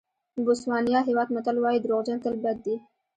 [0.43, 2.75] بوسوانیا هېواد متل وایي دروغجن تل بد دي.